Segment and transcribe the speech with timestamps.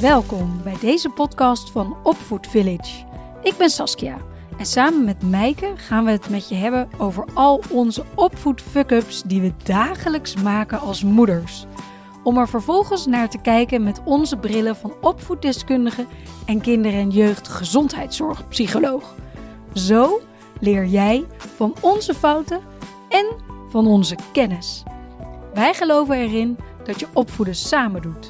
[0.00, 3.04] Welkom bij deze podcast van Opvoed Village.
[3.42, 4.16] Ik ben Saskia
[4.58, 9.22] en samen met Meike gaan we het met je hebben over al onze opvoed fuck-ups
[9.22, 11.66] die we dagelijks maken als moeders.
[12.24, 16.06] Om er vervolgens naar te kijken met onze brillen van opvoeddeskundige
[16.46, 19.14] en kinder- en jeugdgezondheidszorgpsycholoog.
[19.72, 20.20] Zo
[20.60, 22.60] leer jij van onze fouten
[23.08, 23.26] en
[23.68, 24.82] van onze kennis.
[25.54, 28.28] Wij geloven erin dat je opvoeden samen doet.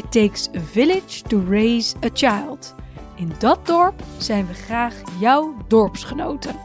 [0.00, 2.74] It takes a village to raise a child.
[3.16, 6.56] In dat dorp zijn we graag jouw dorpsgenoten.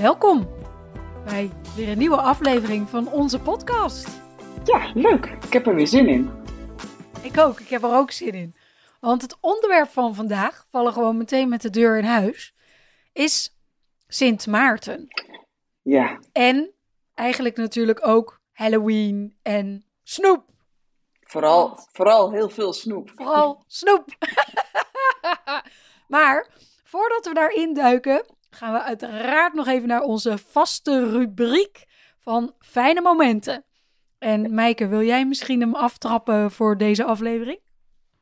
[0.00, 0.48] Welkom
[1.24, 4.08] bij weer een nieuwe aflevering van onze podcast.
[4.64, 5.26] Ja, leuk.
[5.26, 6.30] Ik heb er weer zin in.
[7.22, 8.54] Ik ook, ik heb er ook zin in.
[9.00, 12.54] Want het onderwerp van vandaag, vallen gewoon meteen met de deur in huis,
[13.12, 13.56] is
[14.08, 15.08] Sint Maarten.
[15.82, 16.70] Ja, En
[17.14, 20.48] eigenlijk natuurlijk ook Halloween en snoep.
[21.30, 23.10] Vooral, vooral heel veel snoep.
[23.14, 24.04] Vooral snoep.
[26.14, 26.48] maar
[26.84, 31.84] voordat we daarin duiken, gaan we uiteraard nog even naar onze vaste rubriek
[32.18, 33.64] van fijne momenten.
[34.18, 37.60] En Meike, wil jij misschien hem aftrappen voor deze aflevering?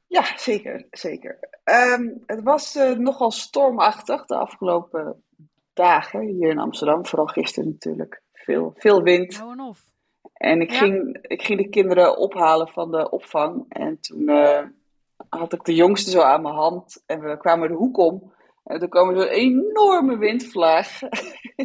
[0.06, 1.38] Ja, zeker, zeker.
[1.64, 5.24] Ehm, het was eh, nogal stormachtig de afgelopen
[5.72, 7.06] dagen hier in Amsterdam.
[7.06, 8.22] Vooral gisteren natuurlijk.
[8.32, 9.38] Veel, veel wind.
[9.38, 9.84] Nou en of.
[10.38, 10.78] En ik, Ja.
[10.78, 13.64] ging, ik ging de kinderen ophalen van de opvang.
[13.68, 14.64] En toen eh,
[15.28, 17.02] had ik de jongste zo aan mijn hand.
[17.06, 18.32] En we kwamen de hoek om.
[18.64, 21.00] En toen kwam er zo'n enorme windvlaag.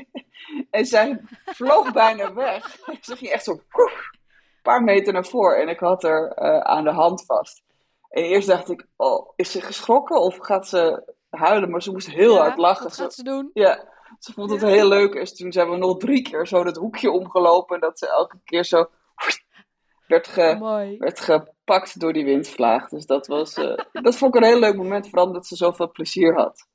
[0.69, 2.77] en zij vloog bijna weg.
[3.01, 5.61] Ze ging echt zo poef, een paar meter naar voren.
[5.61, 7.63] En ik had haar eh, aan de hand vast.
[8.09, 11.69] En eerst dacht ik, oh, is ze geschrokken of gaat ze huilen?
[11.69, 12.83] Maar ze moest heel Ja, hard lachen.
[12.83, 13.49] Wat gaat ze doen?
[13.53, 13.83] ja,
[14.19, 14.67] ze vond het Ja.
[14.67, 15.13] heel leuk.
[15.15, 17.75] En toen zijn we nog drie keer zo dat hoekje omgelopen.
[17.75, 18.89] En dat ze elke keer zo
[20.07, 20.97] werd, ge, Mooi.
[20.97, 22.89] werd gepakt door die windvlaag.
[22.89, 25.09] Dus dat was, eh, dat vond ik een heel leuk moment.
[25.09, 26.67] Vooral omdat ze zoveel plezier had.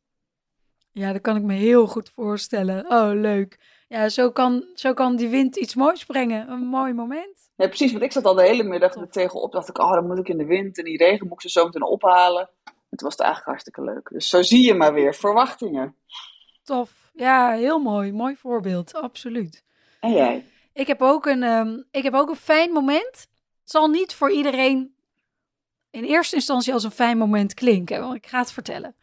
[0.93, 2.91] Ja, dat kan ik me heel goed voorstellen.
[2.91, 3.59] Oh, leuk.
[3.89, 6.51] Ja, zo kan, zo kan die wind iets moois brengen.
[6.51, 7.51] Een mooi moment.
[7.57, 7.91] Ja, precies.
[7.93, 9.53] Want ik zat al de hele middag er tegenop.
[9.53, 10.79] Dacht ik, oh, dan moet ik in de wind.
[10.79, 12.51] En die regen moet ik ze zo meteen ophalen.
[12.91, 14.09] Het was eigenlijk hartstikke leuk.
[14.13, 15.15] Dus zo zie je maar weer.
[15.15, 15.97] Verwachtingen.
[16.69, 17.11] Tof.
[17.15, 18.13] Ja, heel mooi.
[18.13, 18.95] Mooi voorbeeld.
[18.95, 19.65] Absoluut.
[20.01, 20.45] En jij?
[20.73, 23.29] Ik heb ook een, ehm, ik heb ook een fijn moment.
[23.61, 24.95] Het zal niet voor iedereen
[25.91, 28.95] in eerste instantie als een fijn moment klinken, want ik ga het vertellen.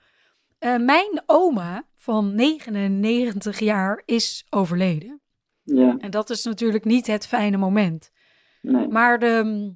[0.60, 5.22] Eh, mijn oma van 99 jaar is overleden.
[5.64, 8.12] Ja, En dat is natuurlijk niet het fijne moment.
[8.62, 8.88] nee.
[8.88, 9.74] Maar de,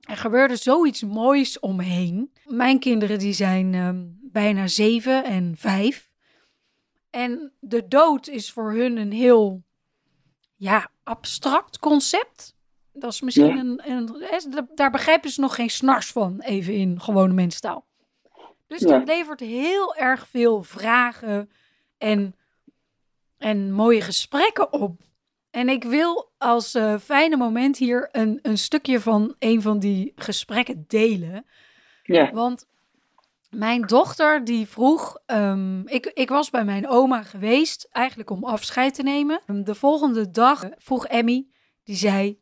[0.00, 2.32] er gebeurde zoiets moois omheen.
[2.44, 6.12] Mijn kinderen die zijn ehm, bijna zeven en vijf.
[7.14, 9.62] En de dood is voor hun een heel
[10.56, 12.56] ja, abstract concept.
[12.92, 13.60] Dat is misschien Ja.
[13.60, 14.68] een, een.
[14.74, 17.86] Daar begrijpen ze nog geen snars van, even in gewone mensentaal.
[18.66, 18.86] Dus Ja.
[18.98, 21.50] dat levert heel erg veel vragen
[21.98, 22.36] en,
[23.38, 25.00] en mooie gesprekken op.
[25.50, 30.12] En ik wil als eh, fijne moment hier een, een stukje van een van die
[30.16, 31.46] gesprekken delen.
[32.02, 32.66] Ja, Want
[33.54, 38.94] mijn dochter die vroeg, ehm, ik, ik was bij mijn oma geweest, eigenlijk om afscheid
[38.94, 39.40] te nemen.
[39.46, 41.46] De volgende dag eh, vroeg Emmy,
[41.84, 42.40] die zei,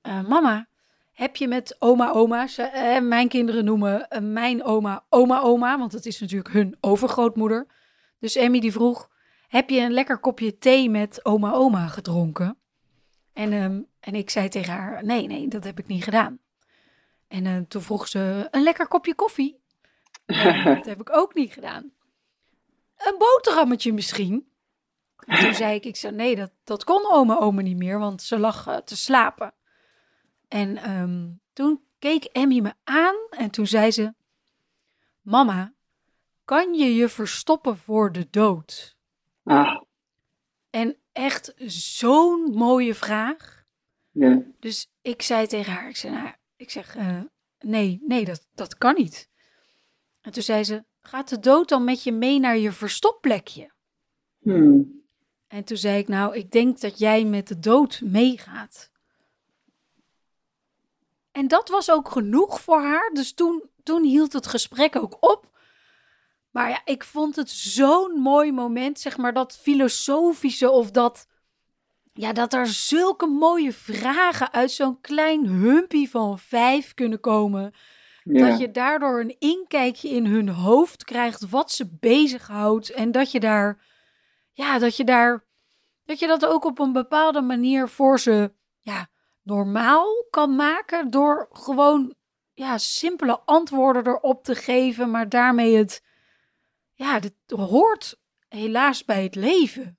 [0.00, 0.68] eh, mama,
[1.12, 6.06] heb je met oma oma, eh, mijn kinderen noemen mijn oma oma oma, want het
[6.06, 7.66] is natuurlijk hun overgrootmoeder.
[8.18, 9.10] Dus Emmy die vroeg,
[9.48, 12.58] heb je een lekker kopje thee met oma oma gedronken?
[13.32, 16.38] En, ehm, en ik zei tegen haar, nee, nee, dat heb ik niet gedaan.
[17.28, 19.61] En toen vroeg ze, een lekker kopje koffie?
[20.32, 21.92] Nee, dat heb ik ook niet gedaan.
[22.96, 24.50] Een boterhammetje misschien?
[25.26, 28.22] En toen zei ik, ik zei, nee, dat, dat kon oma oma niet meer, want
[28.22, 29.54] ze lag eh, te slapen.
[30.48, 34.14] En ehm, toen keek Emmy me aan en toen zei ze,
[35.20, 35.72] mama,
[36.44, 38.96] kan je je verstoppen voor de dood?
[39.44, 39.80] ah,
[40.70, 43.64] En echt zo'n mooie vraag.
[44.10, 44.42] ja.
[44.60, 47.20] Dus ik zei tegen haar, ik zei, nou, ik zeg, eh,
[47.58, 49.30] nee, nee, dat, dat kan niet.
[50.22, 53.70] En toen zei ze, gaat de dood dan met je mee naar je verstopplekje?
[54.42, 55.00] Hmm.
[55.48, 58.90] En toen zei ik, nou, ik denk dat jij met de dood meegaat.
[61.32, 63.10] En dat was ook genoeg voor haar.
[63.12, 65.50] Dus toen, toen hield het gesprek ook op.
[66.50, 71.26] Maar ja, ik vond het zo'n mooi moment, zeg maar, dat filosofische of dat,
[72.12, 77.74] ja, dat er zulke mooie vragen uit zo'n klein humpie van vijf kunnen komen.
[78.24, 78.48] Ja.
[78.48, 82.90] Dat je daardoor een inkijkje in hun hoofd krijgt wat ze bezighoudt.
[82.90, 83.84] En dat je daar,
[84.52, 85.44] ja, dat je daar,
[86.04, 89.08] dat je dat ook op een bepaalde manier voor ze, ja,
[89.42, 91.10] normaal kan maken.
[91.10, 92.14] Door gewoon
[92.52, 96.02] ja, simpele antwoorden erop te geven, maar daarmee het,
[96.92, 99.98] ja, dit hoort helaas bij het leven.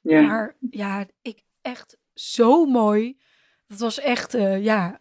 [0.00, 0.20] Ja.
[0.20, 3.20] Maar ja, ik echt zo mooi.
[3.66, 5.00] Dat was echt, eh, ja,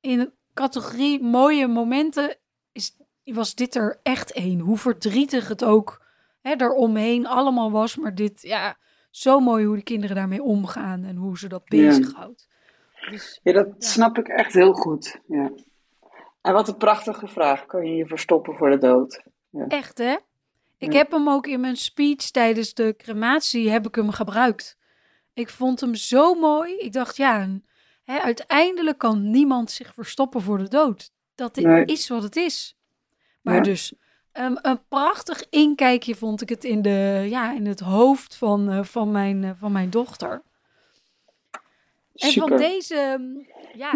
[0.00, 2.36] in categorie mooie momenten
[2.72, 4.58] is, was dit er echt één.
[4.60, 6.04] Hoe verdrietig het ook
[6.40, 7.96] hè, eromheen allemaal was.
[7.96, 8.76] Maar dit, ja,
[9.10, 11.86] zo mooi hoe de kinderen daarmee omgaan en hoe ze dat Ja.
[11.86, 12.48] bezighoudt.
[13.10, 13.74] Dus Ja, dat Ja.
[13.78, 15.20] snap ik echt heel goed.
[15.26, 15.50] Ja.
[16.40, 17.66] En wat een prachtige vraag.
[17.66, 19.22] Kan je je verstoppen voor de dood?
[19.68, 20.16] echt, hè?
[20.78, 20.98] Ik Ja.
[20.98, 24.76] heb hem ook in mijn speech tijdens de crematie heb ik hem gebruikt.
[25.34, 26.76] Ik vond hem zo mooi.
[26.76, 27.66] Ik dacht, ja, een-
[28.06, 31.10] uiteindelijk kan niemand zich verstoppen voor de dood.
[31.34, 31.84] Dat Nee.
[31.84, 32.76] is wat het is.
[33.42, 33.60] Maar Ja.
[33.60, 33.92] dus,
[34.32, 38.84] ehm, een prachtig inkijkje vond ik het in, de, ja, in het hoofd van, eh,
[38.84, 40.42] van, mijn, eh, van mijn dochter.
[42.14, 43.22] En van deze, ehm,
[43.78, 43.90] ja,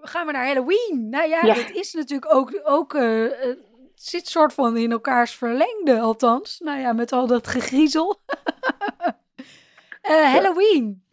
[0.00, 1.08] gaan we naar Halloween.
[1.10, 1.54] Nou ja, Ja.
[1.54, 3.58] het is natuurlijk ook, ook het
[3.94, 6.58] zit soort van in elkaars verlengde, althans.
[6.58, 8.20] Nou ja, met al dat gegriezel.
[10.34, 11.04] Halloween.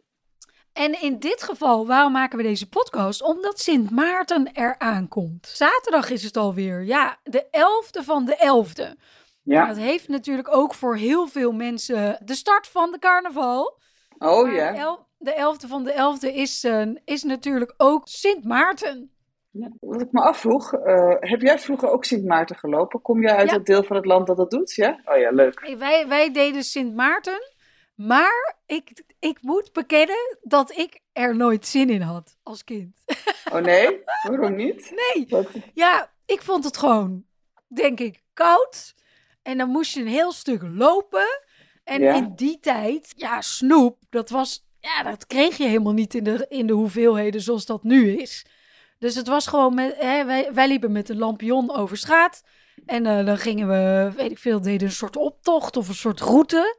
[0.80, 3.22] En in dit geval, waarom maken we deze podcast?
[3.24, 5.48] Omdat Sint Maarten eraan komt.
[5.48, 6.84] Zaterdag is het alweer.
[6.84, 9.00] Ja, de 11e van de 11e.
[9.44, 9.68] Ja.
[9.68, 13.80] Dat heeft natuurlijk ook voor heel veel mensen de start van de carnaval.
[14.18, 14.72] Oh ja.
[14.72, 19.12] de, el- de 11e van de 11e is, eh, is natuurlijk ook Sint Maarten.
[19.52, 23.02] Ja, Wat ik me afvroeg, eh, heb jij vroeger ook Sint Maarten gelopen?
[23.02, 23.56] Kom jij uit Ja.
[23.56, 24.74] het deel van het land dat dat doet?
[24.76, 25.00] Ja?
[25.06, 25.60] Oh ja, leuk.
[25.62, 27.40] Hey, Wij, wij deden Sint Maarten.
[28.08, 32.98] Maar ik, ik moet bekennen dat ik er nooit zin in had als kind.
[33.52, 34.00] Oh nee?
[34.28, 34.92] Waarom niet?
[35.16, 35.48] Nee, Wat?
[35.74, 37.26] ja, ik vond het gewoon,
[37.68, 38.96] denk ik, koud.
[39.42, 41.40] En dan moest je een heel stuk lopen.
[41.84, 42.14] En Ja.
[42.14, 46.46] in die tijd, ja, snoep, dat was, ja, dat kreeg je helemaal niet in de,
[46.50, 48.46] in de hoeveelheden zoals dat nu is.
[48.98, 52.44] Dus het was gewoon, met, hè, wij, wij liepen met een lampion over straat.
[52.86, 56.20] En eh, dan gingen we, weet ik veel, deden een soort optocht of een soort
[56.22, 56.79] route.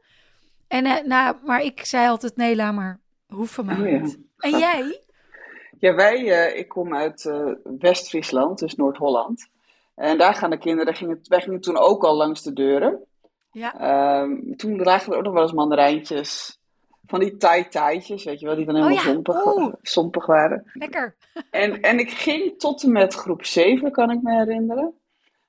[0.71, 4.15] En, eh, nou, maar ik zei altijd, nee, laat maar, van mij Oh ja.
[4.37, 5.01] En jij?
[5.79, 9.47] Ja, wij, eh, ik kom uit eh, West-Friesland, dus Noord-Holland.
[9.95, 13.05] En daar gaan de kinderen, gingen, wij gingen toen ook al langs de deuren.
[13.51, 16.59] Ja, Ehm, toen lagen er ook nog wel eens mandarijntjes.
[17.05, 19.73] Van die tai-taitjes, weet je wel, die dan helemaal Oh ja, zompig, oeh.
[19.81, 20.71] zompig waren.
[20.73, 21.15] lekker.
[21.49, 24.93] En, en ik ging tot en met groep 7, kan ik me herinneren.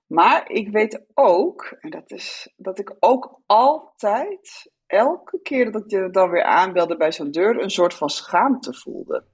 [0.06, 6.08] Maar ik weet ook, en dat is dat ik ook altijd, elke keer dat je
[6.10, 9.24] dan weer aanbelde bij zo'n deur, een soort van schaamte voelde.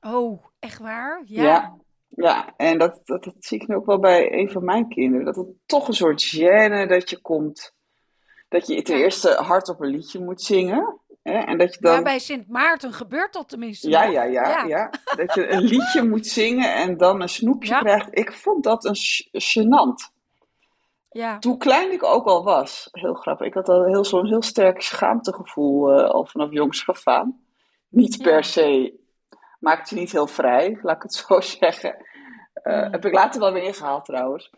[0.00, 1.22] Oh, echt waar?
[1.24, 1.42] Ja.
[1.42, 1.76] Ja,
[2.08, 5.24] ja, en dat, dat, dat zie ik nu ook wel bij een van mijn kinderen.
[5.24, 7.74] Dat het toch een soort gêne dat je komt.
[8.48, 9.02] Dat je ten Ja.
[9.04, 11.00] eerste hardop een liedje moet zingen.
[11.22, 11.94] Hè, en dat je dan...
[11.94, 13.88] Ja, bij Sint Maarten gebeurt dat tenminste.
[13.90, 14.12] Ja, nog.
[14.12, 14.90] ja, ja, ja.
[15.16, 17.78] Dat je een liedje moet zingen en dan een snoepje Ja.
[17.80, 18.08] krijgt.
[18.10, 18.96] Ik vond dat een
[19.32, 20.14] gênant.
[21.16, 21.36] Ja.
[21.40, 22.88] Hoe klein ik ook al was.
[22.92, 23.46] Heel grappig.
[23.46, 27.40] Ik had al heel, zo'n heel sterk schaamtegevoel eh, al vanaf jongs af aan.
[27.88, 28.42] Niet per Ja.
[28.42, 28.94] se,
[29.60, 31.96] maakt je niet heel vrij, laat ik het zo zeggen.
[32.52, 32.92] Eh, Mm.
[32.92, 34.50] Heb ik later wel weer ingehaald trouwens.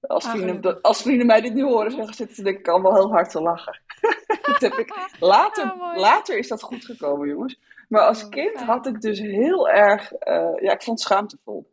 [0.00, 2.94] Als Ah, vrienden, als vrienden mij dit nu horen zeggen, zitten ze denk ik allemaal
[2.94, 3.80] heel hard te lachen.
[4.46, 5.98] dat heb ik, later, Ah, mooi.
[6.00, 7.58] later is dat goed gekomen, jongens.
[7.88, 11.70] Maar als Oh, kind had ik dus heel erg, eh, ja, ik vond het schaamtevol.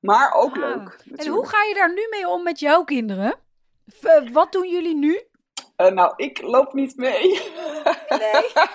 [0.00, 0.60] Maar ook Ah.
[0.60, 1.04] leuk.
[1.16, 3.34] En hoe ga je daar nu mee om met jouw kinderen?
[3.86, 5.20] V- wat doen jullie nu?
[5.76, 7.22] Eh, nou, ik loop niet mee.
[8.08, 8.42] Nee.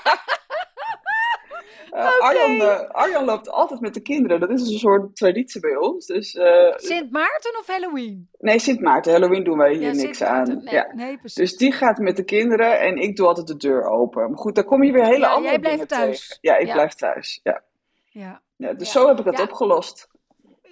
[1.91, 4.39] Eh, Arjan, eh, Arjan loopt altijd met de kinderen.
[4.39, 6.05] Dat is een soort traditie bij ons.
[6.05, 6.29] Dus,
[6.75, 8.29] Sint Maarten of Halloween?
[8.39, 9.11] nee, Sint Maarten.
[9.11, 10.61] Halloween doen wij hier ja, niks aan.
[10.63, 10.91] Nee, Ja.
[10.93, 11.35] nee, precies.
[11.37, 14.29] Dus die gaat met de kinderen en ik doe altijd de deur open.
[14.29, 16.27] Maar goed, dan kom je weer hele Ja, andere jij blijft dingen thuis.
[16.27, 16.37] tegen.
[16.41, 16.73] Ja, ik Ja.
[16.73, 17.39] blijf thuis.
[17.43, 17.61] Ja.
[18.09, 18.41] ja.
[18.55, 20.07] Ja, dus zo heb ik het opgelost.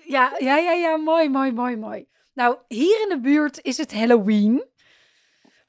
[0.06, 2.08] Ja, ja, ja, ja, mooi, mooi, mooi, mooi.
[2.34, 4.66] Nou, hier in de buurt is het Halloween.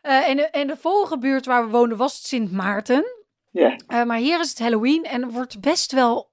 [0.01, 3.05] Eh, en, de, en de vorige buurt waar we woonden was het Sint Maarten.
[3.51, 3.77] Ja.
[3.87, 6.31] Eh, maar hier is het Halloween en wordt best wel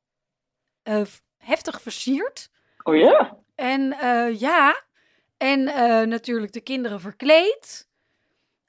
[0.84, 1.02] eh,
[1.38, 2.50] heftig versierd.
[2.84, 3.38] Oh ja?
[3.56, 4.84] En eh, ja,
[5.38, 7.90] en eh, natuurlijk de kinderen verkleed.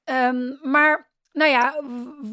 [0.05, 1.83] Ehm, maar nou ja,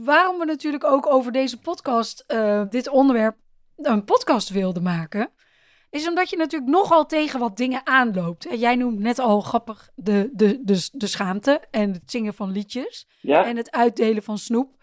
[0.03, 3.38] waarom we natuurlijk ook over deze podcast, eh, dit onderwerp,
[3.75, 5.31] een podcast wilden maken,
[5.89, 8.46] is omdat je natuurlijk nogal tegen wat dingen aanloopt.
[8.46, 12.51] En jij noemt net al grappig de, de, de, de schaamte en het zingen van
[12.51, 13.46] liedjes Ja.
[13.46, 14.77] en het uitdelen van snoep.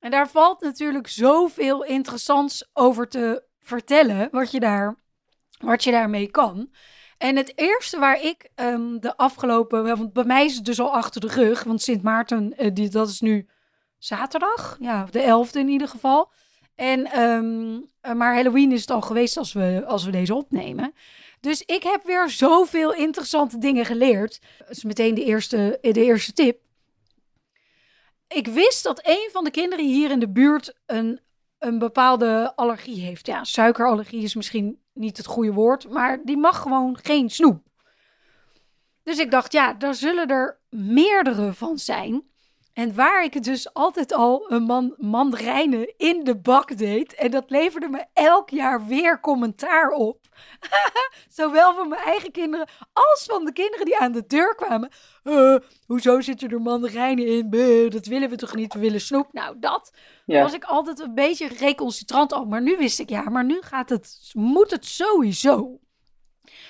[0.00, 4.96] En daar valt natuurlijk zoveel interessants over te vertellen, wat je, daar,
[5.58, 6.70] wat je daarmee kan.
[7.18, 10.92] En het eerste waar ik ehm, de afgelopen, want bij mij is het dus al
[10.92, 13.48] achter de rug, want Sint Maarten, eh, die, dat is nu
[13.98, 16.32] zaterdag, ja, de 11e in ieder geval.
[16.76, 20.94] En, ehm, eh, maar Halloween is het al geweest als we, als we deze opnemen.
[21.40, 24.40] Dus ik heb weer zoveel interessante dingen geleerd.
[24.58, 26.60] Dat is meteen de eerste, de eerste tip.
[28.28, 31.20] Ik wist dat een van de kinderen hier in de buurt een,
[31.58, 33.26] een bepaalde allergie heeft.
[33.26, 37.62] Ja, suikerallergie is misschien niet het goede woord, maar die mag gewoon geen snoep.
[39.02, 42.22] Dus ik dacht, ja, daar zullen er meerdere van zijn.
[42.76, 47.14] En waar ik het dus altijd al een man, mandarijnen in de bak deed.
[47.14, 50.20] En dat leverde me elk jaar weer commentaar op.
[51.28, 54.90] Zowel van mijn eigen kinderen als van de kinderen die aan de deur kwamen.
[55.24, 55.56] Uh,
[55.86, 57.50] hoezo zitten er mandarijnen in?
[57.50, 58.74] Buh, dat willen we toch niet?
[58.74, 59.32] We willen snoep.
[59.32, 59.92] Nou, dat
[60.26, 60.42] ja.
[60.42, 62.44] was ik altijd een beetje recalcitrant al.
[62.44, 65.80] Maar nu wist ik, ja, maar nu gaat het, moet het sowieso.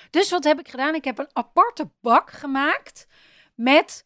[0.09, 0.95] Dus wat heb ik gedaan?
[0.95, 3.07] Ik heb een aparte bak gemaakt
[3.55, 4.05] met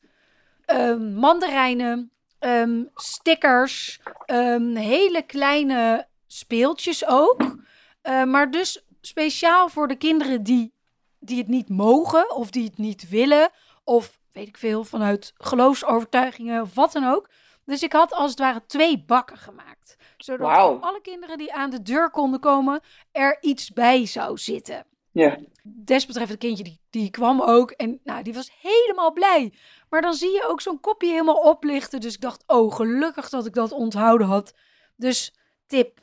[0.73, 7.41] um, mandarijnen, um, stickers, um, hele kleine speeltjes ook.
[7.41, 10.73] Uh, maar dus speciaal voor de kinderen die,
[11.19, 13.49] die het niet mogen of die het niet willen.
[13.83, 17.29] Of weet ik veel, vanuit geloofsovertuigingen of wat dan ook.
[17.65, 19.95] Dus ik had als het ware twee bakken gemaakt.
[20.17, 24.85] Zodat voor alle kinderen die aan de deur konden komen er iets bij zou zitten.
[25.11, 25.37] Ja.
[25.63, 29.53] Desbetreffend kindje die, die kwam ook en nou, die was helemaal blij.
[29.89, 31.99] Maar dan zie je ook zo'n kopje helemaal oplichten.
[31.99, 34.53] Dus ik dacht, oh, gelukkig dat ik dat onthouden had.
[34.95, 35.99] Dus tip,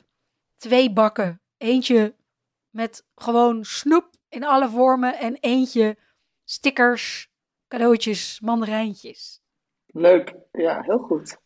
[0.57, 1.41] twee bakken.
[1.57, 2.15] Eentje
[2.69, 5.97] met gewoon snoep in alle vormen en eentje
[6.43, 7.31] stickers,
[7.67, 9.41] cadeautjes, mandarijntjes.
[9.85, 11.37] Leuk, ja, heel goed.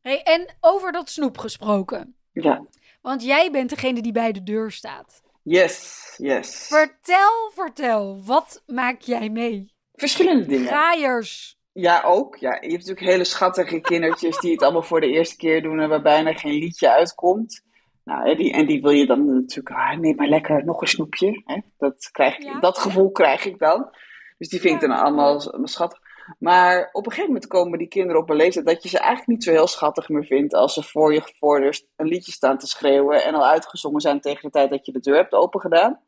[0.00, 2.16] Hey, en over dat snoep gesproken.
[2.32, 2.66] Ja.
[3.00, 5.22] Want jij bent degene die bij de deur staat.
[5.44, 6.66] Yes, yes.
[6.66, 9.72] Vertel, vertel, wat maak jij mee?
[9.92, 10.66] Verschillende dingen.
[10.66, 11.58] Graaiers.
[11.72, 12.36] Ja, ook.
[12.36, 15.80] Ja, je hebt natuurlijk hele schattige kindertjes die het allemaal voor de eerste keer doen
[15.80, 17.62] en waar bijna geen liedje uitkomt.
[18.04, 21.42] Nou, die, en die wil je dan natuurlijk, ah, neem maar lekker nog een snoepje.
[21.44, 21.60] Hè?
[21.78, 22.60] Dat, krijg, ja.
[22.60, 23.90] dat gevoel krijg ik dan.
[24.38, 26.00] Dus die vind ik dan allemaal schattig.
[26.38, 29.28] Maar op een gegeven moment komen die kinderen op een leeftijd dat je ze eigenlijk
[29.28, 32.66] niet zo heel schattig meer vindt als ze voor je gevorderd een liedje staan te
[32.66, 36.00] schreeuwen en al uitgezongen zijn tegen de tijd dat je de deur hebt opengedaan.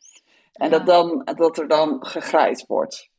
[0.52, 3.10] En dat, dan, dat er dan gegraaid wordt.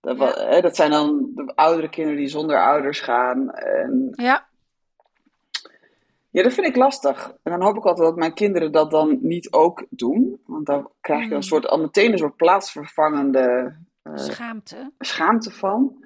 [0.00, 3.50] Dat, hè, dat zijn dan de oudere kinderen die zonder ouders gaan.
[3.50, 4.12] En...
[4.16, 4.46] Ja.
[6.30, 7.34] Ja, dat vind ik lastig.
[7.42, 10.40] En dan hoop ik altijd dat mijn kinderen dat dan niet ook doen.
[10.46, 11.42] Want dan krijg je een hmm.
[11.42, 14.90] soort, al meteen een soort plaatsvervangende uh, schaamte.
[14.98, 16.01] schaamte van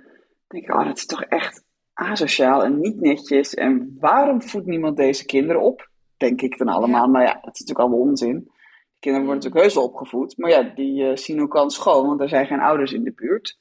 [0.47, 3.55] denk ik, oh, dat is toch echt asociaal en niet netjes.
[3.55, 5.91] En waarom voedt niemand deze kinderen op?
[6.17, 7.09] Denk ik dan allemaal.
[7.09, 8.50] Maar ja, dat is natuurlijk allemaal onzin.
[8.99, 10.37] Kinderen worden natuurlijk heus wel opgevoed.
[10.37, 13.12] Maar ja, die uh, zien ook aan schoon, want er zijn geen ouders in de
[13.12, 13.59] buurt.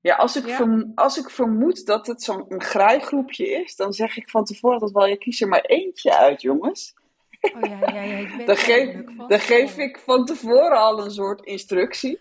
[0.00, 0.60] Ja, als ik,
[0.94, 5.06] als ik vermoed dat het zo'n graaigroepje is, dan zeg ik van tevoren dat wel,
[5.06, 6.94] je kies er maar eentje uit, jongens.
[7.40, 12.20] Oh ja, ja, ja, dan, geef, dan geef ik van tevoren al een soort instructie.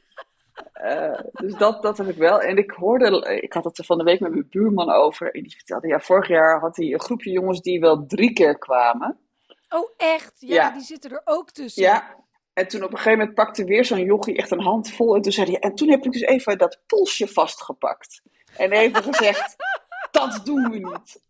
[0.84, 2.42] Uh, dus dat, dat heb ik wel.
[2.42, 5.34] En ik hoorde, ik had het er van de week met mijn buurman over.
[5.34, 8.58] En die vertelde, ja, vorig jaar had hij een groepje jongens die wel drie keer
[8.58, 9.18] kwamen.
[9.70, 10.34] Oh, echt?
[10.38, 11.84] Ja, die zitten er ook tussen.
[11.84, 12.16] Ja,
[12.54, 15.16] en toen op een gegeven moment pakte weer zo'n jochie echt een hand vol.
[15.16, 18.22] En toen zei hij, en toen heb ik dus even dat polsje vastgepakt.
[18.58, 19.56] En even gezegd,
[20.12, 21.22] dat doen we niet.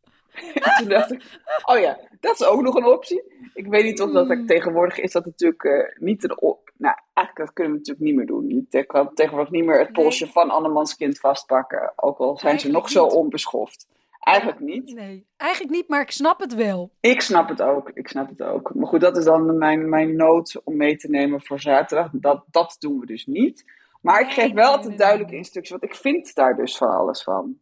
[0.54, 1.24] En toen dacht ik,
[1.66, 3.52] oh ja, dat is ook nog een optie.
[3.54, 4.46] Ik weet niet of dat hmm.
[4.46, 6.38] tegenwoordig is dat natuurlijk uh, niet een.
[6.80, 8.68] Nou, eigenlijk dat kunnen we natuurlijk niet meer doen.
[8.70, 11.94] Je kan tegenwoordig niet meer het polsje van andermans kind vastpakken.
[11.96, 13.88] Ook al zijn ze nog zo onbeschoft.
[14.20, 14.94] Eigenlijk niet.
[14.94, 16.92] Nee, eigenlijk niet, maar ik snap het wel.
[17.00, 18.74] Ik snap het ook, ik snap het ook.
[18.74, 22.10] Maar goed, dat is dan mijn, mijn nood om mee te nemen voor zaterdag.
[22.12, 23.66] Dat, dat doen we dus niet.
[24.02, 27.58] Maar ik geef wel altijd duidelijke instructies, want ik vind daar dus van alles van.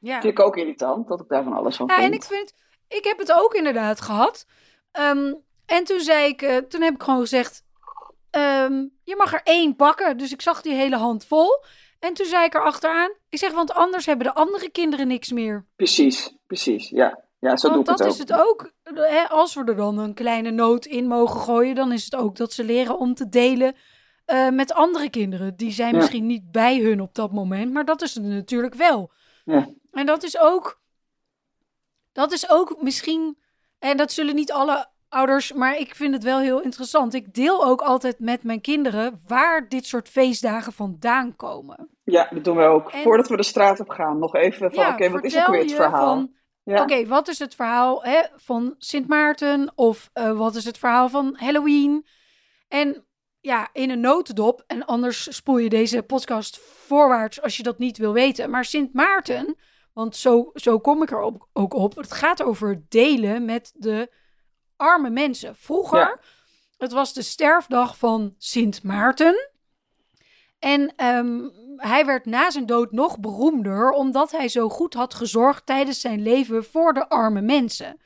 [0.00, 0.20] Ja.
[0.20, 2.06] Vind ik ook irritant dat ik daar van alles van ja, vind.
[2.06, 2.54] En ik vind,
[2.88, 4.46] ik heb het ook inderdaad gehad.
[4.92, 5.34] Ehm,
[5.66, 7.64] en toen zei ik, uh, toen heb ik gewoon gezegd,
[8.30, 10.16] ehm, je mag er één pakken.
[10.16, 11.64] Dus ik zag die hele hand vol.
[11.98, 15.32] En toen zei ik er achteraan, ik zeg, want anders hebben de andere kinderen niks
[15.32, 15.66] meer.
[15.76, 17.26] Precies, precies, ja.
[17.40, 18.62] Ja, zo want doe ik dat het ook.
[18.62, 19.06] is het ook.
[19.10, 22.36] Hè, als we er dan een kleine noot in mogen gooien, dan is het ook
[22.36, 23.74] dat ze leren om te delen
[24.26, 25.56] uh, met andere kinderen.
[25.56, 29.12] Die zijn misschien niet bij hun op dat moment, maar dat is het natuurlijk wel.
[29.44, 29.68] Ja.
[29.90, 30.80] En dat is ook,
[32.12, 33.38] dat is ook misschien,
[33.78, 37.14] en dat zullen niet alle ouders, maar ik vind het wel heel interessant.
[37.14, 41.88] Ik deel ook altijd met mijn kinderen waar dit soort feestdagen vandaan komen.
[42.04, 42.90] Ja, dat doen we ook.
[42.90, 45.72] Voordat we de straat op gaan, nog even van, oké, wat is ook weer het
[45.72, 46.28] verhaal?
[46.62, 46.82] Ja.
[46.82, 49.72] Oké, wat is het verhaal hè, van Sint Maarten?
[49.74, 52.06] Of uh, wat is het verhaal van Halloween?
[52.68, 53.06] En
[53.40, 54.64] ja, in een notendop.
[54.66, 58.50] En anders spoel je deze podcast voorwaarts als je dat niet wil weten.
[58.50, 59.56] Maar Sint Maarten,
[59.92, 61.20] want zo, zo kom ik er
[61.52, 61.96] ook op.
[61.96, 64.10] Het gaat over delen met de
[64.78, 65.56] arme mensen.
[65.56, 66.20] Vroeger
[66.78, 69.48] Het was de sterfdag van Sint Maarten.
[70.58, 75.66] En ehm, hij werd na zijn dood nog beroemder omdat hij zo goed had gezorgd
[75.66, 78.00] tijdens zijn leven voor de arme mensen.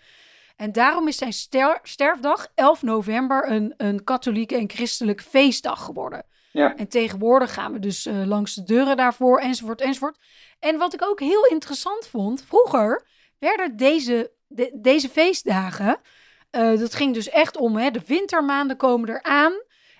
[0.56, 6.24] En daarom is zijn ster- sterfdag 11 november een, een katholieke en christelijk feestdag geworden.
[6.52, 6.76] Ja.
[6.76, 10.18] En tegenwoordig gaan we dus eh, langs de deuren daarvoor, enzovoort, enzovoort.
[10.60, 13.06] En wat ik ook heel interessant vond, vroeger
[13.38, 16.00] werden deze, de- deze feestdagen,
[16.52, 19.52] eh, dat ging dus echt om, hè, de wintermaanden komen eraan.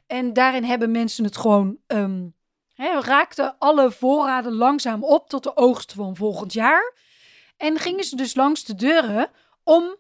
[0.07, 2.29] En daarin hebben mensen het gewoon, ehm,
[2.75, 6.95] hè, raakten alle voorraden langzaam op tot de oogst van volgend jaar.
[7.57, 9.31] En gingen ze dus langs de deuren
[9.65, 9.97] om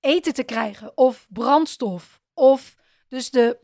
[0.00, 2.22] eten te krijgen of brandstof.
[2.34, 2.76] Of
[3.08, 3.58] dus de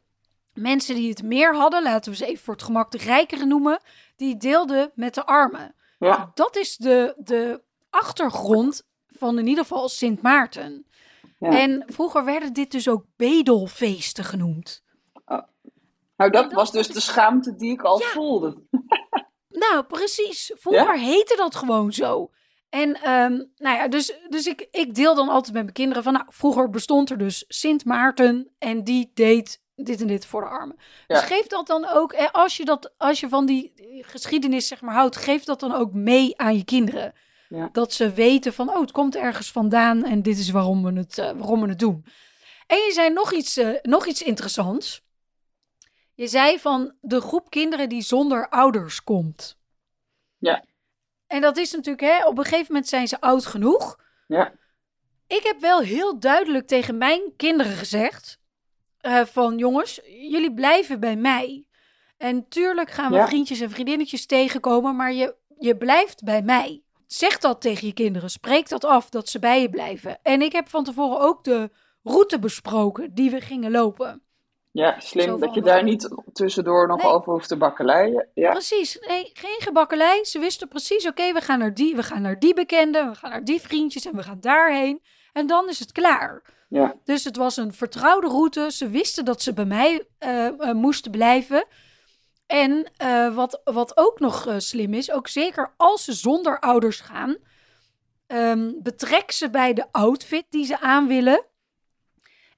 [0.52, 3.80] mensen die het meer hadden, laten we ze even voor het gemak de rijkeren noemen,
[4.16, 5.74] die deelden met de armen.
[5.98, 6.30] Ja.
[6.34, 10.86] Dat is de, de achtergrond van in ieder geval Sint Maarten.
[11.38, 11.60] Ja.
[11.60, 14.84] En vroeger werden dit dus ook bedelfeesten genoemd.
[16.16, 18.06] Nou, dat dat was dus de schaamte die ik al Ja.
[18.06, 18.56] voelde.
[19.48, 20.52] Nou, precies.
[20.54, 22.30] Vroeger heette dat gewoon zo.
[22.68, 22.90] En
[23.56, 26.70] nou ja, dus, dus ik, ik deel dan altijd met mijn kinderen van, nou, vroeger
[26.70, 30.76] bestond er dus Sint Maarten en die deed dit en dit voor de armen.
[31.06, 34.80] Dus geef dat dan ook, eh, als je, dat, als je van die geschiedenis zeg
[34.80, 37.12] maar houdt, geef dat dan ook mee aan je kinderen.
[37.48, 37.68] Ja.
[37.72, 41.18] Dat ze weten van, oh, het komt ergens vandaan en dit is waarom we het,
[41.18, 42.04] eh, waarom we het doen.
[42.66, 45.04] En je zei nog iets, eh, nog iets interessants.
[46.14, 49.58] Je zei van de groep kinderen die zonder ouders komt.
[50.38, 50.64] Ja.
[51.26, 54.00] En dat is natuurlijk, hè, op een gegeven moment zijn ze oud genoeg.
[54.26, 54.52] Ja.
[55.26, 58.38] Ik heb wel heel duidelijk tegen mijn kinderen gezegd:
[59.00, 61.66] eh, van jongens, jullie blijven bij mij.
[62.16, 63.26] En tuurlijk gaan we Ja.
[63.26, 66.82] vriendjes en vriendinnetjes tegenkomen, maar je, je blijft bij mij.
[67.06, 68.30] Zeg dat tegen je kinderen.
[68.30, 70.18] Spreek dat af dat ze bij je blijven.
[70.22, 71.70] En ik heb van tevoren ook de
[72.02, 74.20] route besproken die we gingen lopen.
[74.72, 77.12] Ja, slim dat je daar gaan- niet tussendoor nog Nee.
[77.12, 78.28] over hoeft te bakkeleien.
[78.34, 78.50] Ja.
[78.50, 78.98] Precies.
[79.08, 80.24] Nee, geen gebakkelei.
[80.24, 83.30] Ze wisten precies, oké, we gaan naar die, we gaan naar die bekende, we gaan
[83.30, 85.02] naar die vriendjes en we gaan daarheen.
[85.32, 86.42] En dan is het klaar.
[86.68, 86.94] Ja.
[87.04, 88.70] Dus het was een vertrouwde route.
[88.72, 91.64] Ze wisten dat ze bij mij eh, eh, moesten blijven.
[92.46, 97.00] En eh, wat, wat ook nog eh, slim is, ook zeker als ze zonder ouders
[97.00, 97.36] gaan,
[98.26, 101.44] ehm, betrek ze bij de outfit die ze aan willen.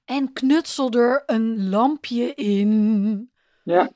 [0.05, 3.31] En knutsel er een lampje in.
[3.63, 3.91] Ja.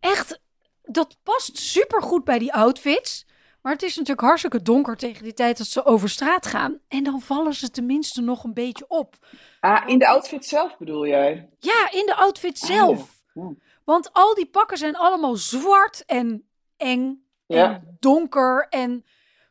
[0.00, 0.40] Echt,
[0.82, 3.26] dat past supergoed bij die outfits.
[3.62, 6.78] Maar het is natuurlijk hartstikke donker tegen die tijd dat ze over straat gaan.
[6.88, 9.16] En dan vallen ze tenminste nog een beetje op.
[9.60, 11.48] Ah, in de outfit zelf bedoel jij?
[11.58, 13.22] Ja, in de outfit Ah, zelf.
[13.34, 13.42] ja.
[13.42, 13.54] Ja.
[13.84, 17.72] Want al die pakken zijn allemaal zwart en eng Ja.
[17.74, 18.66] en donker.
[18.70, 19.04] En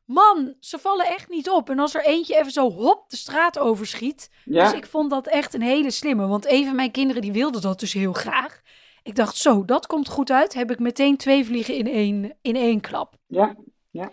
[0.05, 1.69] man, ze vallen echt niet op.
[1.69, 4.29] En als er eentje even zo hop de straat overschiet.
[4.45, 4.63] Ja.
[4.63, 6.27] Dus ik vond dat echt een hele slimme.
[6.27, 8.61] Want even mijn kinderen die wilden dat dus heel graag.
[9.03, 10.53] Ik dacht, zo, dat komt goed uit.
[10.53, 13.15] Heb ik meteen twee vliegen in één, in één klap.
[13.27, 13.55] Ja,
[13.89, 14.11] ja.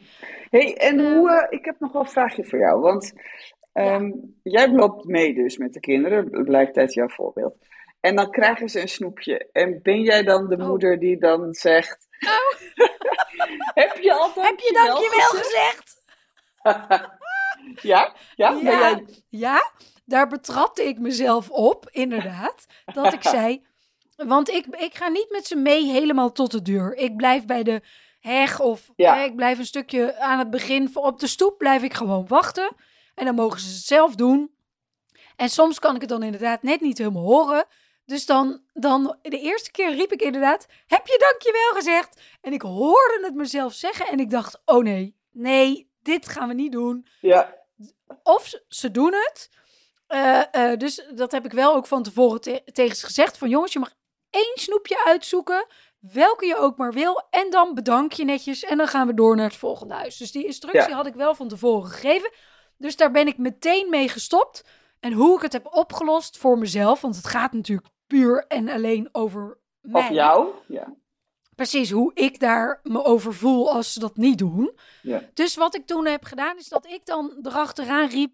[0.51, 1.15] hey, en Ehm.
[1.17, 2.81] hoe, eh, ik heb nog wel een vraagje voor jou.
[2.81, 3.13] Want
[3.73, 4.11] ehm,
[4.43, 7.57] jij loopt mee dus met de kinderen, blijkt uit jouw voorbeeld.
[8.01, 9.49] En dan krijgen ze een snoepje.
[9.53, 10.67] En ben jij dan de Oh.
[10.67, 12.07] moeder die dan zegt...
[13.75, 15.97] heb je al Heb je dankjewel gezegd?
[17.91, 18.15] ja?
[18.35, 18.51] Ja?
[18.51, 19.05] Ja, jij...
[19.29, 19.71] ja,
[20.05, 22.67] daar betrapte ik mezelf op, inderdaad.
[22.85, 23.67] Dat ik zei,
[24.17, 26.95] want ik, ik ga niet met ze mee helemaal tot de deur.
[26.95, 27.83] Ik blijf bij de
[28.21, 29.15] heg of Ja.
[29.17, 30.91] hè, ik blijf een stukje aan het begin.
[30.95, 32.75] Op de stoep blijf ik gewoon wachten.
[33.15, 34.51] En dan mogen ze het zelf doen.
[35.37, 37.65] En soms kan ik het dan inderdaad net niet helemaal horen.
[38.09, 42.21] Dus dan, dan de eerste keer riep ik inderdaad, heb je dankjewel gezegd?
[42.41, 46.55] En ik hoorde het mezelf zeggen en ik dacht, oh nee, nee, dit gaan we
[46.55, 47.55] niet doen Ja,
[48.23, 49.51] of ze, doen het.
[50.07, 50.43] Eh,
[50.73, 53.39] eh, dus dat heb ik wel ook van tevoren te- tegen ze gezegd.
[53.39, 53.93] Van jongens, je mag
[54.31, 55.67] één snoepje uitzoeken.
[56.01, 57.23] Welke je ook maar wil.
[57.31, 58.63] En dan bedank je netjes.
[58.65, 60.17] En dan gaan we door naar het volgende huis.
[60.17, 60.97] Dus die instructie Ja.
[60.97, 62.31] had ik wel van tevoren gegeven.
[62.77, 64.65] Dus daar ben ik meteen mee gestopt.
[65.01, 67.01] En hoe ik het heb opgelost voor mezelf.
[67.01, 70.03] Want het gaat natuurlijk puur en alleen over mij.
[70.03, 70.49] of jou.
[70.69, 70.95] Ja.
[71.55, 74.73] Precies hoe ik daar me over voel als ze dat niet doen.
[75.03, 75.23] Ja.
[75.35, 78.33] Dus wat ik toen heb gedaan, is dat ik dan erachteraan riep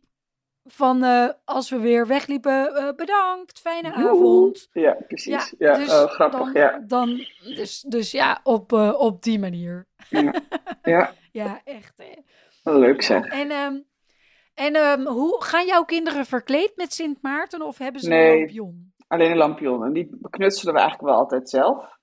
[0.65, 4.09] van eh, als we weer wegliepen, eh, bedankt, fijne Joehoe.
[4.11, 4.69] avond.
[4.73, 5.55] Ja, precies.
[5.59, 6.39] Ja, dus oh, grappig.
[6.39, 6.79] dan, Ja.
[6.87, 9.87] dan dus, dus ja, op, eh, op die manier.
[10.83, 11.93] ja, Ja, echt.
[11.97, 12.13] Hè.
[12.63, 13.27] wel leuk zeg.
[13.27, 13.77] En, ehm,
[14.55, 18.33] en ehm, hoe gaan jouw kinderen verkleed met Sint Maarten of hebben ze Nee.
[18.33, 18.93] een lampion?
[19.15, 19.85] Alleen een lampion.
[19.85, 21.99] En die knutselen we eigenlijk wel altijd zelf.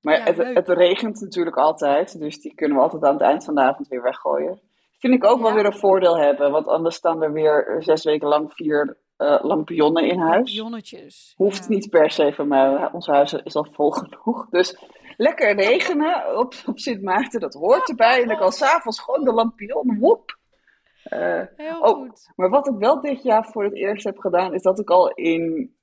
[0.00, 2.18] Maar Ja, het, het regent natuurlijk altijd.
[2.18, 4.60] Dus die kunnen we altijd aan het eind van de avond weer weggooien.
[4.98, 6.50] Vind ik ook wel weer een voordeel hebben.
[6.50, 10.56] Want anders staan er weer zes weken lang vier eh, lampionnen in huis.
[10.56, 11.32] Lampionetjes.
[11.36, 11.68] Hoeft ja.
[11.68, 12.88] niet per se van mij.
[12.92, 14.48] Ons huis is al vol genoeg.
[14.50, 14.78] Dus
[15.16, 18.22] lekker regenen op, op Sint Maarten, dat hoort erbij.
[18.22, 20.38] En dan kan s'avonds gewoon de lampion, woep.
[21.02, 21.96] Eh, Heel Oh.
[21.98, 22.32] goed.
[22.36, 25.10] maar wat ik wel dit jaar voor het eerst heb gedaan, is dat ik al
[25.10, 25.75] in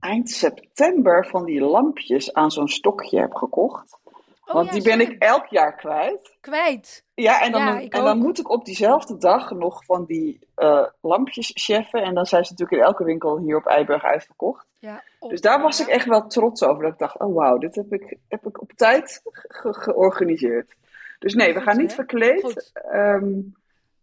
[0.00, 3.98] eind september van die lampjes aan zo'n stokje heb gekocht.
[4.44, 6.36] Oh, Want ja, die ben ik elk jaar kwijt.
[6.40, 7.04] kwijt.
[7.14, 10.86] Ja, en dan, Ja, en dan moet ik op diezelfde dag nog van die eh,
[11.00, 12.02] lampjes cheffen.
[12.02, 14.66] En dan zijn ze natuurlijk in elke winkel hier op Eiburg uitverkocht.
[14.78, 16.82] Ja, op- Dus daar was ik echt wel trots over.
[16.82, 20.74] Dat ik dacht, oh wauw, dit heb ik, heb ik op tijd ge- georganiseerd.
[21.18, 21.94] Dus nee, we gaan niet hè?
[21.94, 22.42] verkleed.
[22.42, 22.72] Goed.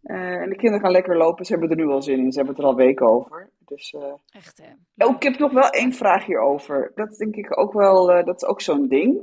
[0.04, 1.44] Eh, en de kinderen gaan lekker lopen.
[1.44, 2.32] Ze hebben er nu wel zin in.
[2.32, 3.50] Ze hebben het er al weken over.
[3.58, 5.06] Dus, eh, Echt, hè.
[5.06, 6.92] Oh, ik heb nog wel één vraag hierover.
[6.94, 9.22] Dat denk ik ook wel, eh, dat is ook zo'n ding.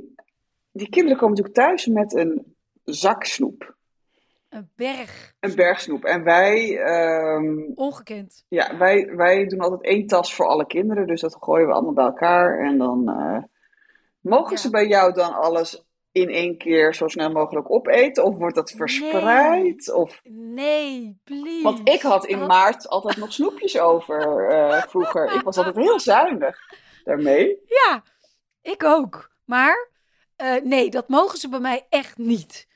[0.72, 3.74] Die kinderen komen natuurlijk thuis met een zak snoep.
[4.48, 5.32] Een berg.
[5.40, 6.04] Een berg snoep.
[6.04, 8.44] En wij, ehm, Ongekend.
[8.48, 11.06] ja, wij, wij doen altijd één tas voor alle kinderen.
[11.06, 12.58] Dus dat gooien we allemaal bij elkaar.
[12.58, 13.04] En dan
[14.20, 14.56] mogen Ja.
[14.56, 18.24] ze bij jou dan alles in één keer zo snel mogelijk opeten?
[18.24, 19.92] Of wordt dat verspreid?
[19.92, 20.20] Of...
[20.24, 21.62] Nee, please.
[21.62, 25.34] Want ik had in Oh, maart altijd nog snoepjes over eh, vroeger.
[25.34, 26.58] Ik was altijd heel zuinig
[27.04, 27.58] daarmee.
[27.66, 28.02] Ja,
[28.62, 29.30] ik ook.
[29.44, 29.90] Maar
[30.36, 32.68] eh, nee, dat mogen ze bij mij echt niet.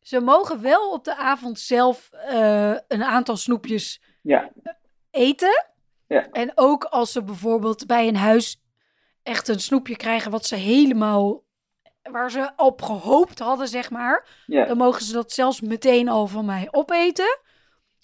[0.00, 4.50] Ze mogen wel op de avond zelf eh, een aantal snoepjes Ja,
[5.10, 5.66] eten.
[6.06, 6.28] Ja.
[6.30, 8.62] En ook als ze bijvoorbeeld bij een huis
[9.22, 11.42] echt een snoepje krijgen wat ze helemaal
[12.02, 14.26] waar ze op gehoopt hadden, zeg maar.
[14.46, 17.38] Dan mogen ze dat zelfs meteen al van mij opeten.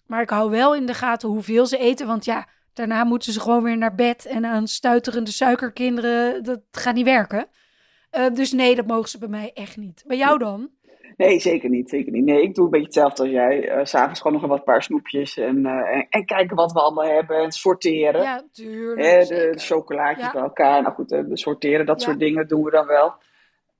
[0.06, 2.06] Maar ik hou wel in de gaten hoeveel ze eten.
[2.06, 4.26] Want ja, daarna moeten ze gewoon weer naar bed.
[4.26, 7.46] En aan stuiterende suikerkinderen, dat gaat niet werken.
[8.10, 10.04] Eh, dus nee, dat mogen ze bij mij echt niet.
[10.06, 10.70] Bij jou dan?
[11.16, 12.24] Nee, zeker niet, zeker niet.
[12.24, 13.80] Nee, ik doe een beetje hetzelfde als jij.
[13.84, 16.80] S S'avonds gewoon nog een wat paar snoepjes en, eh, en, en kijken wat we
[16.80, 18.22] allemaal hebben en sorteren.
[18.22, 19.28] Ja, tuurlijk.
[19.28, 20.32] De, de chocolaatjes Ja.
[20.32, 20.82] bij elkaar.
[20.82, 22.06] Nou goed, de, de sorteren, dat Ja.
[22.06, 23.14] soort dingen doen we dan wel.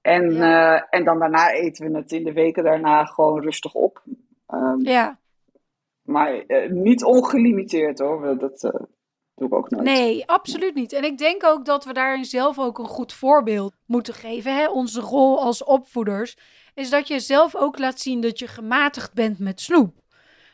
[0.07, 0.77] En, Ja.
[0.77, 4.03] eh, en dan daarna eten we het in de weken daarna gewoon rustig op.
[4.47, 5.19] Ehm, Ja,
[6.03, 8.71] Maar eh, niet ongelimiteerd hoor, dat eh,
[9.35, 9.85] doe ik ook nooit.
[9.85, 10.93] nee, absoluut niet.
[10.93, 14.57] En ik denk ook dat we daarin zelf ook een goed voorbeeld moeten geven.
[14.57, 14.69] Hè?
[14.69, 16.37] Onze rol als opvoeders
[16.75, 19.95] is dat je zelf ook laat zien dat je gematigd bent met snoep.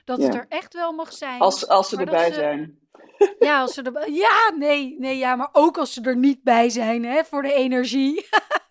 [0.04, 1.40] Dat het er echt wel mag zijn.
[1.40, 2.78] Als, als ze erbij ze- zijn.
[3.38, 4.10] Ja, als ze er...
[4.10, 7.52] ja, nee, nee, ja, maar ook als ze er niet bij zijn, hè, voor de
[7.52, 8.26] energie.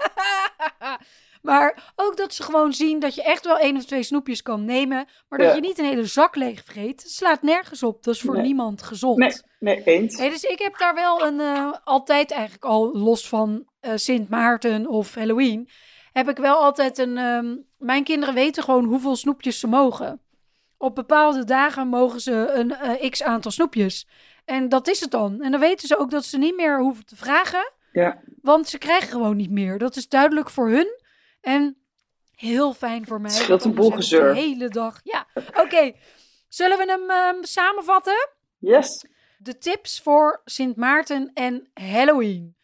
[1.41, 4.65] maar ook dat ze gewoon zien dat je echt wel één of twee snoepjes kan
[4.65, 5.55] nemen, maar dat Ja.
[5.55, 7.01] je niet een hele zak leeg vreet.
[7.03, 8.03] Het slaat nergens op.
[8.03, 8.43] Dat is voor Nee.
[8.43, 9.17] niemand gezond.
[9.17, 10.17] Nee, nee, eens.
[10.17, 14.87] Dus ik heb daar wel een, eh, altijd eigenlijk al los van eh, Sint Maarten
[14.87, 15.69] of Halloween,
[16.11, 20.21] heb ik wel altijd een, ehm, mijn kinderen weten gewoon hoeveel snoepjes ze mogen.
[20.77, 24.07] Op bepaalde dagen mogen ze een eh, x aantal snoepjes.
[24.45, 25.41] En dat is het dan.
[25.41, 28.21] En dan weten ze ook dat ze niet meer hoeven te vragen, Ja.
[28.41, 29.77] want ze krijgen gewoon niet meer.
[29.77, 30.99] Dat is duidelijk voor hun
[31.41, 31.77] en
[32.35, 33.31] heel fijn voor mij.
[33.31, 34.99] Het scheelt een boel De hele dag.
[35.03, 35.91] Ja, oké.
[36.47, 38.29] Zullen we hem ehm, samenvatten?
[38.57, 39.05] Yes.
[39.37, 42.55] De tips voor Sint Maarten en Halloween.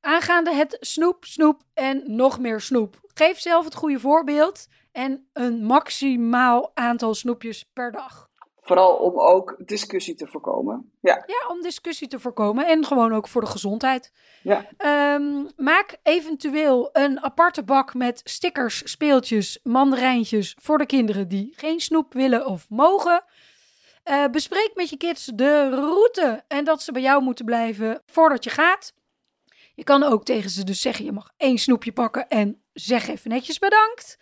[0.00, 3.00] Aangaande het snoep, snoep en nog meer snoep.
[3.14, 8.28] Geef zelf het goede voorbeeld en een maximaal aantal snoepjes per dag.
[8.66, 10.90] Vooral om ook discussie te voorkomen.
[11.00, 14.12] Ja, Ja, om discussie te voorkomen en gewoon ook voor de gezondheid.
[14.42, 14.66] ja.
[14.76, 21.80] Ehm, maak eventueel een aparte bak met stickers, speeltjes, mandarijntjes voor de kinderen die geen
[21.80, 23.24] snoep willen of mogen.
[24.02, 28.44] Eh, bespreek met je kids de route en dat ze bij jou moeten blijven voordat
[28.44, 28.94] je gaat.
[29.74, 33.30] Je kan ook tegen ze dus zeggen, je mag één snoepje pakken en zeg even
[33.30, 34.18] netjes bedankt.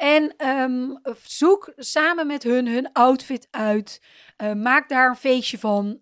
[0.00, 0.88] En ehm,
[1.22, 4.02] zoek samen met hun hun outfit uit.
[4.36, 5.98] Eh, maak daar een feestje van.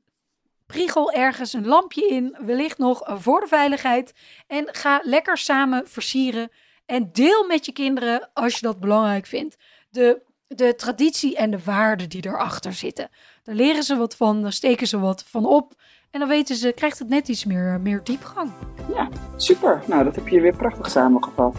[0.67, 4.13] Priegel ergens een lampje in, wellicht nog eh, voor de veiligheid.
[4.47, 6.51] En ga lekker samen versieren.
[6.87, 9.57] En deel met je kinderen, als je dat belangrijk vindt,
[9.91, 13.09] de, de traditie en de waarden die erachter zitten.
[13.43, 15.75] Daar leren ze wat van, daar steken ze wat van op.
[16.11, 18.53] En dan weten ze, krijgt het net iets meer, meer diepgang.
[18.95, 19.09] ja.
[19.37, 19.83] Super.
[19.87, 21.57] Nou, dat heb je weer prachtig samengevat.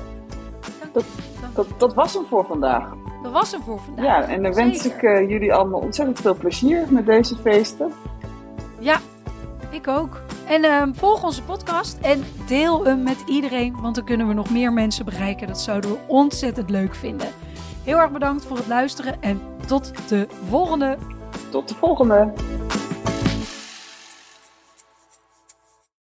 [1.56, 2.94] Dat, dat was hem voor vandaag.
[3.24, 4.06] Dat was hem voor vandaag.
[4.06, 7.92] Ja, en dan wens ik eh, jullie allemaal ontzettend veel plezier met deze feesten.
[8.80, 9.00] Ja,
[9.70, 10.22] ik ook.
[10.48, 14.50] En ehm, volg onze podcast en deel hem met iedereen, want dan kunnen we nog
[14.50, 15.48] meer mensen bereiken.
[15.48, 17.28] Dat zouden we ontzettend leuk vinden.
[17.84, 20.98] Heel erg bedankt voor het luisteren en tot de volgende.
[21.50, 22.34] Tot de volgende.